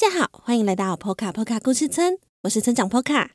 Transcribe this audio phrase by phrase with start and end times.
[0.00, 3.30] 大家好，欢迎来到 Poka Poka 故事村，我是村长 Poka。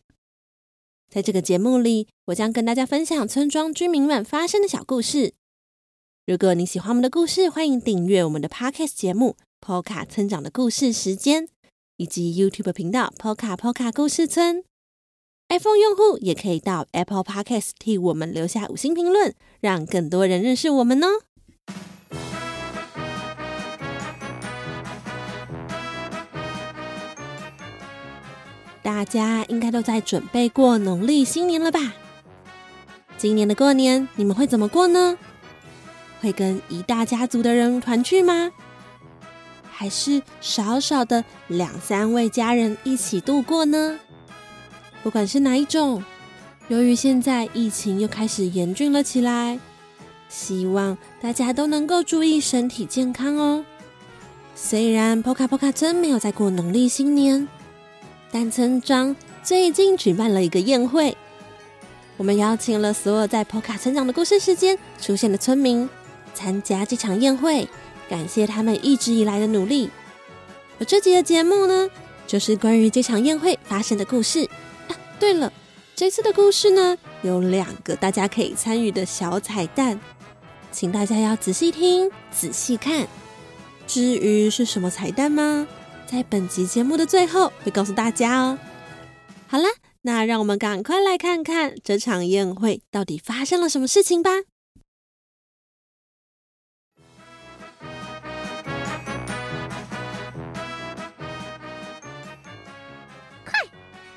[1.09, 5.34] 在这个节目里，我将跟大家分享村庄居民们发生的小故事。
[6.26, 9.35] 如果你喜欢我们的故事，欢迎订阅我们的 Podcast 节目
[9.84, 11.44] 《Poka 村长的故事时间》，
[11.98, 14.59] 以及 YouTube 频道《波卡波卡故事村》。
[15.49, 21.07] iPhone 用户也可以到 Apple Podcast 替我们留下五星评论，让更多人认识我们哦。
[28.83, 31.79] 大家应该都在准备过农历新年了吧？
[33.17, 35.17] 今年的过年你们会怎么过呢？
[36.19, 38.51] 会跟一大家族的人团聚吗？
[39.71, 43.98] 还是少少的两三位家人一起度过呢？
[45.01, 46.03] 不管是哪一种，
[46.68, 49.57] 由于现在疫情又开始严峻了起来，
[50.27, 53.63] 希望大家都能够注意身体健康哦。
[54.55, 57.47] 虽然波卡波卡村没有在过农历新年。
[58.34, 61.15] 但村庄最近举办了一个宴会，
[62.17, 65.88] 我们邀请了所有在波卡村长的故事时间出现的村民
[66.34, 67.67] 参加这场宴会，
[68.09, 69.88] 感谢他们一直以来的努力。
[70.79, 71.88] 而这集的节目呢，
[72.25, 74.50] 就是关于这场宴会发生的故事。
[74.88, 75.53] 啊，对了，
[75.95, 80.00] 这次的故事呢，有两个大家可以参与的小彩蛋，
[80.72, 83.07] 请大家要仔细听、仔细看。
[83.85, 85.68] 至于是什么彩蛋吗？
[86.06, 88.57] 在本集节目的最后会告诉大家哦。
[89.47, 89.69] 好啦，
[90.01, 94.31] 那让我们赶快来看看这场宴会到底发生了什么事情吧。
[103.46, 103.53] 快，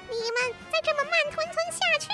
[0.08, 2.08] 你们再这么慢吞吞下去，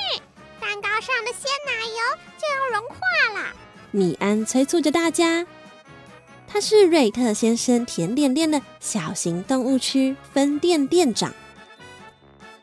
[0.61, 1.99] 蛋糕上的鲜奶油
[2.39, 2.97] 就要融化
[3.41, 3.55] 了。
[3.91, 5.47] 米安催促着大家。
[6.53, 11.33] 他是瑞特先生甜点店的小型动物区分店店长。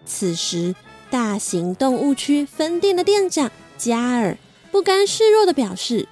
[0.05, 0.75] 此时，
[1.09, 4.37] 大型动物区分店的店长加尔
[4.71, 6.07] 不甘示弱地表示：“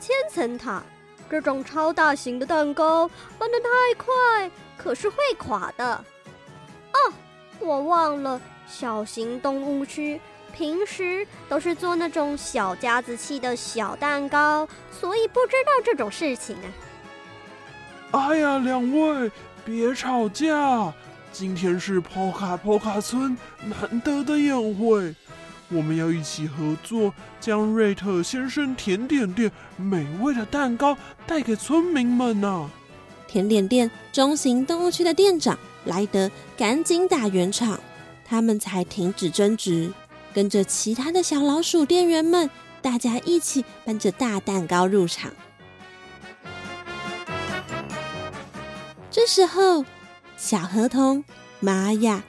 [0.00, 0.82] 千层塔
[1.30, 6.04] 这种超大型的蛋糕搬得太快，可是会垮的。
[6.92, 7.12] 哦，
[7.60, 10.20] 我忘了，小型动物区
[10.52, 16.66] 平时都是做那种小家子气的小蛋糕，所以不知道这种事情啊。”
[18.12, 19.30] 哎呀，两位
[19.64, 20.92] 别吵架！
[21.32, 25.14] 今天是波卡波卡村难得的宴会，
[25.68, 30.96] 我们要一起合作，将瑞特先生甜点店美味的蛋糕
[31.26, 32.70] 带给村民们呐、啊！
[33.26, 37.78] 甜点店中型动物区的店长莱德赶紧打圆场，
[38.24, 39.92] 他们才停止争执，
[40.32, 42.48] 跟着其他的小老鼠店员们，
[42.80, 45.30] 大家一起搬着大蛋糕入场。
[49.16, 49.82] 这时候，
[50.36, 51.24] 小河童、
[51.58, 52.22] 玛雅、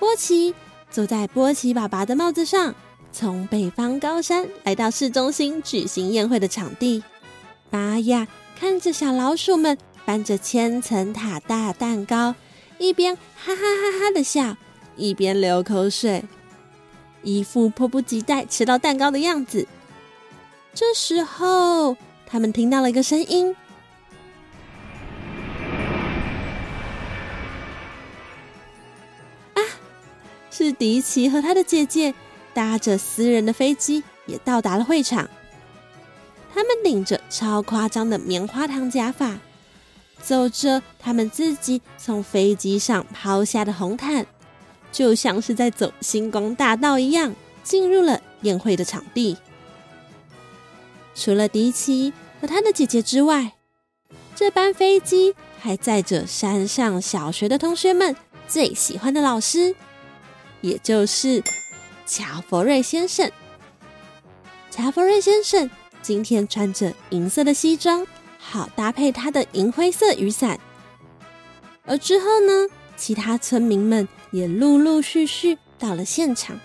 [0.00, 0.52] 波奇
[0.90, 2.74] 坐在波奇爸爸的帽子上，
[3.12, 7.04] 从北方高山来到市中心举行宴会的场地。
[7.70, 8.26] 玛雅
[8.58, 12.34] 看着小老鼠们搬着千层塔大蛋糕，
[12.76, 14.56] 一边哈哈哈哈的笑，
[14.96, 16.24] 一边流口水，
[17.22, 19.68] 一副迫不及待吃到蛋糕的样子。
[20.74, 23.54] 这时候，他们听到了一个声音。
[30.72, 32.14] 迪奇和他的姐姐
[32.54, 35.28] 搭着私人的飞机也到达了会场。
[36.54, 39.38] 他们顶着超夸张的棉花糖假发，
[40.22, 44.26] 走着他们自己从飞机上抛下的红毯，
[44.92, 49.36] 就像是在走星光大道一样，进入了宴会的场地。
[51.14, 53.54] 除了迪奇和他的姐姐之外，
[54.34, 58.14] 这班飞机还载着山上小学的同学们
[58.46, 59.74] 最喜欢的老师。
[60.62, 61.42] 也就是
[62.06, 63.30] 乔佛瑞先生。
[64.70, 65.70] 乔佛瑞先生
[66.00, 68.06] 今天穿着银色的西装，
[68.38, 70.58] 好搭配他的银灰色雨伞。
[71.84, 72.66] 而之后呢，
[72.96, 76.58] 其他村民们也陆陆续续到了现场。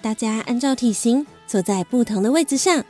[0.00, 2.82] 大家按照体型坐在不同的位置上，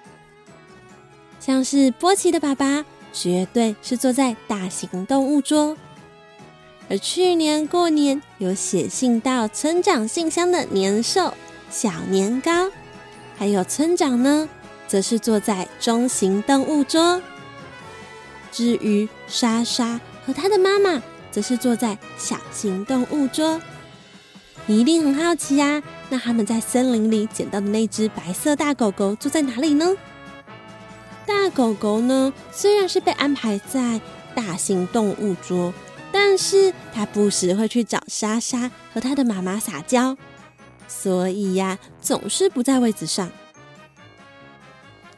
[1.40, 5.76] 像是波奇的爸爸，绝对是坐在大型动物桌。
[6.90, 11.32] 而去年过年有写信到村长信箱的年兽
[11.70, 12.68] 小年糕，
[13.38, 14.48] 还有村长呢，
[14.88, 17.22] 则是坐在中型动物桌。
[18.50, 21.00] 至于莎莎和她的妈妈，
[21.30, 23.62] 则是坐在小型动物桌。
[24.66, 29.96] 你一定很好奇呀，那他们在森林里捡到的那只白色大狗狗坐在哪里呢？
[31.24, 34.00] 大狗狗呢，虽然是被安排在
[34.34, 35.72] 大型动物桌，
[36.12, 40.16] 但是他不时会去找莎莎和他的妈妈撒娇，
[40.88, 43.30] 所以呀，总是不在位子上。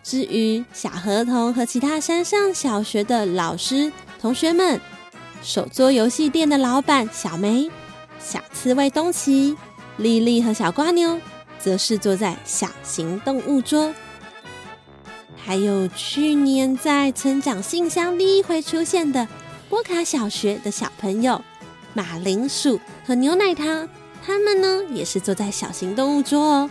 [0.02, 4.80] 至于小河童和其他山上小学的老师、同学们，
[5.42, 7.70] 手作游戏店的老板小梅、
[8.18, 9.56] 小刺猬东奇、
[9.96, 11.20] 丽丽和小瓜牛，
[11.58, 13.94] 则是坐在小型动物桌。
[15.36, 19.26] 还有去年在村长信箱第一回出现的
[19.72, 21.42] 波卡小学的小朋友
[21.94, 23.88] 马铃薯和牛奶糖，
[24.22, 26.70] 他们呢也是坐在小型动物桌哦。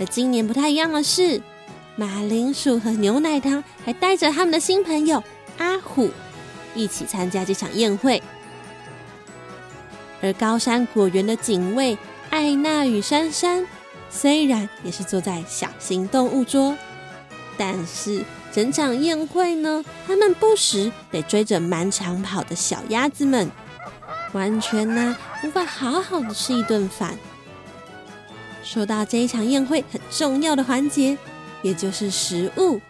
[0.00, 1.40] 而今年不太一样的是。
[1.94, 5.22] 马铃薯和牛奶糖还带着他们的新朋友
[5.58, 6.10] 阿虎
[6.74, 8.20] 一起参加这场宴会，
[10.20, 11.96] 而高山果园的警卫
[12.30, 13.64] 艾娜与珊珊
[14.10, 16.76] 虽然也是坐在小型动物桌，
[17.56, 23.50] 但是整场宴会呢，他们不时得追着满场跑的小鸭子们，
[24.32, 27.18] 完全呢无法好好的吃一顿饭。
[28.62, 31.16] 说到这一场宴会很重要的环节。
[31.60, 32.80] 也就是食物，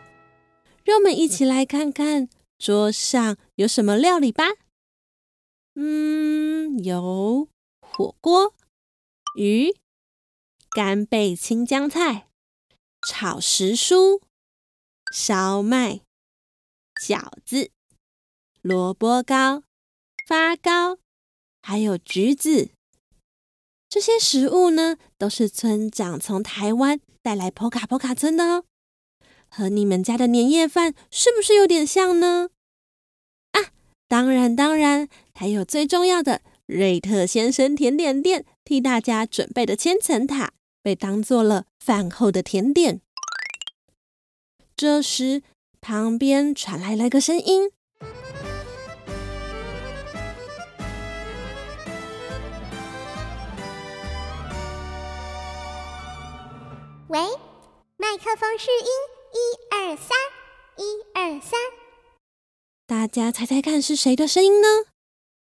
[0.85, 2.29] 让我们一起来看看
[2.59, 4.45] 桌上有什么料理吧。
[5.75, 7.49] 嗯，有
[7.81, 8.53] 火锅、
[9.37, 9.75] 鱼、
[10.69, 12.27] 干贝青江菜、
[13.09, 14.21] 炒时蔬、
[15.11, 16.01] 烧麦、
[17.01, 17.71] 饺子、
[18.61, 19.63] 萝卜糕、
[20.27, 20.99] 发糕，
[21.63, 22.71] 还有橘子。
[23.89, 28.65] 这些食物呢，都是村长从台湾带来波卡波卡村的哦。
[29.49, 32.51] 和你们家的年夜饭是不是有点像呢？
[33.53, 33.73] 啊，
[34.07, 40.53] 当然当然，还有最重要的瑞特先生甜点店替大家准备的千层塔，
[40.83, 43.01] 被当做了饭后的甜点。
[44.79, 45.43] 这时，
[45.81, 47.73] 旁边传来了个声音。
[57.09, 57.19] 喂，
[57.97, 58.87] 麦克风试音，
[59.33, 60.17] 一二三，
[60.77, 61.59] 一二三。
[62.87, 64.69] 大家猜猜看是谁的声音呢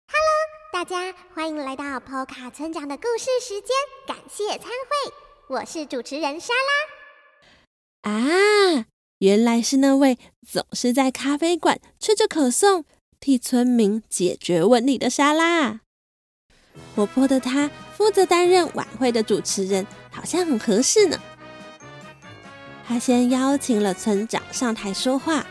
[0.08, 0.28] ？Hello，
[0.72, 3.70] 大家欢迎来到波卡村长的故事时间，
[4.08, 5.12] 感谢参会，
[5.46, 6.52] 我是主持人莎
[8.02, 8.10] 拉。
[8.10, 8.86] 啊，
[9.20, 12.84] 原来是那位总是在咖啡馆吹着可颂，
[13.20, 15.80] 替村民解决问题的莎拉。
[16.94, 21.18] 活泼的她负责担任晚会的主持人，好像很合适呢。
[22.86, 25.46] 他先邀请了村长上台说话，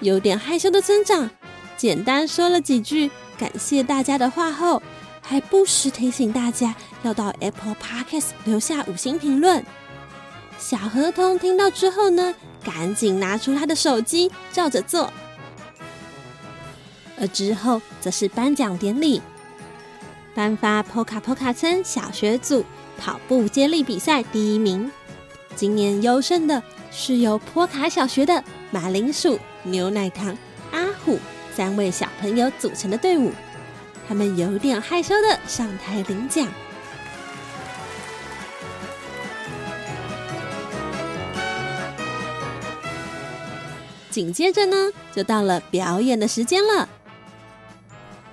[0.00, 1.30] 有点害羞的村长
[1.76, 4.82] 简单说了几句感谢大家的话后，
[5.22, 9.64] 还不时提醒大家要到 Apple Podcast 留下五星评论。
[10.60, 15.10] 小河童听到之后呢，赶紧拿出他的手机照着做。
[17.18, 19.22] 而之后则是颁奖典礼，
[20.34, 22.64] 颁发波卡波卡村小学组
[22.98, 24.90] 跑步接力比赛第一名。
[25.56, 26.62] 今年优胜的
[26.92, 30.36] 是由坡卡小学的马铃薯、牛奶糖、
[30.72, 31.18] 阿虎
[31.54, 33.32] 三位小朋友组成的队伍，
[34.06, 36.46] 他们有点害羞的上台领奖。
[44.10, 46.88] 紧接着呢，就到了表演的时间了。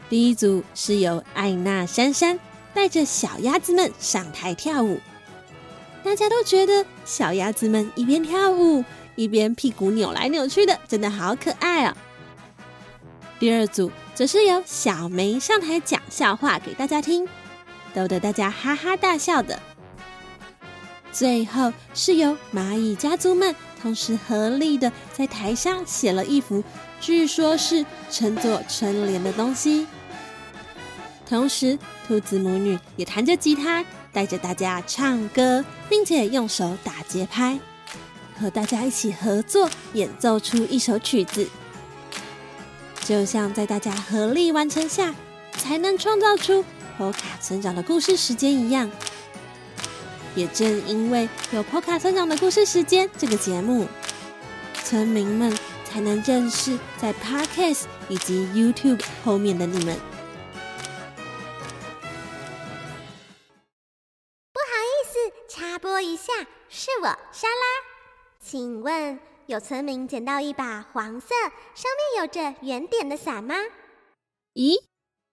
[0.10, 2.40] 第一组是由艾娜、珊珊
[2.74, 5.00] 带着小鸭子们上台跳舞。
[6.04, 8.84] 大家都觉得小鸭子们一边跳舞
[9.16, 11.94] 一边屁股扭来扭去的，真的好可爱哦。
[13.40, 17.28] 第二组则是由小梅上台讲笑话给大家听，
[17.94, 19.60] 逗得大家哈哈大笑的。
[21.12, 26.64] 最后是由蚂蚁家族们同时合力的在台上写了一幅，
[27.00, 29.86] 据说是称作春联的东西。
[31.30, 33.86] 同时，兔子母女也弹着吉他。
[34.14, 37.60] 带着大家唱歌，并且用手打节拍，
[38.40, 41.48] 和大家一起合作演奏出一首曲子，
[43.04, 45.14] 就像在大家合力完成下，
[45.52, 46.66] 才能创造出
[46.98, 48.90] 波卡村长的故事时间一样。
[50.38, 53.88] 也正因为有波卡村长的故事时间这个节目，
[54.84, 55.52] 村民们
[55.84, 59.98] 才能认识在 Podcast 以及 YouTube 后面的你们。
[64.54, 66.32] 不好意思，插播一下，
[66.70, 67.66] 是我莎拉。
[68.40, 71.30] 请问有村民捡到一把黄色、
[71.74, 73.56] 上面有着圆点的伞吗？
[74.54, 74.84] 咦，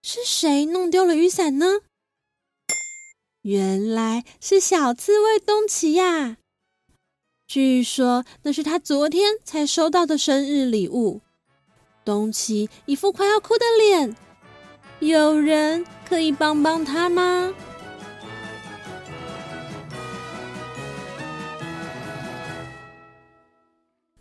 [0.02, 1.80] 是谁弄丢了雨伞呢？
[3.44, 6.38] 原来是小刺猬东奇呀！
[7.46, 11.20] 据说那是他昨天才收到的生日礼物。
[12.06, 14.16] 东奇一副快要哭的脸。
[15.00, 17.52] 有人可以帮帮他吗？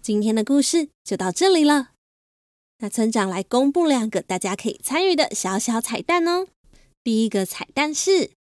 [0.01, 1.91] 今天的故事就到这里了。
[2.79, 6.47] 那村长来公布两个大家可以参与的小小彩蛋哦。
[7.01, 8.31] 第一个彩蛋是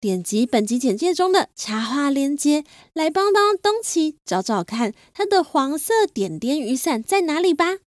[0.00, 2.64] 点击本集简介中的插画链接，
[2.94, 7.80] 来帮帮东奇找找看他的黄色点点雨伞在哪里吧。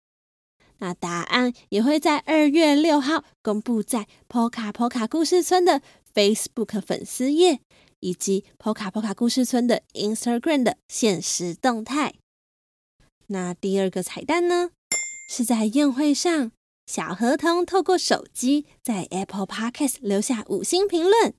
[0.81, 5.81] 那答案也会在二月六号公布在 Poca Poca 故事村的
[6.13, 7.61] Facebook 粉丝页，
[8.01, 12.17] 以及 Poca Poca 故事村的 Instagram 的限时动态。
[13.29, 14.73] 那第二个彩蛋呢，
[15.31, 16.53] 是在宴会上，
[16.85, 21.33] 小河童透过手机在 Apple Podcast 留下五星评论。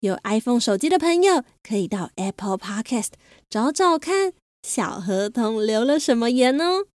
[0.00, 3.08] 有 iPhone 手机的朋友可以到 Apple Podcast
[3.50, 6.86] 找找看，小河童留了什么言哦。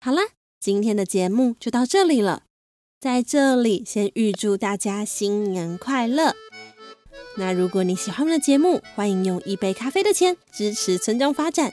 [0.00, 0.22] 好啦，
[0.60, 2.44] 今天的节目就到这里了，
[3.00, 6.36] 在这里先预祝大家新年快乐。
[7.36, 11.72] 那如果你喜欢我们的节目，欢迎用一杯咖啡的钱支持村庄发展。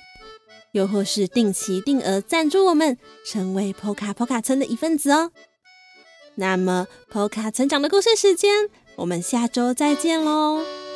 [0.72, 5.32] 又或是定期定额赞助我们，成为 Poca Poka 村的一份子哦。
[6.36, 10.88] 那么，Poca 村长的故事时间，我们下周再见喽。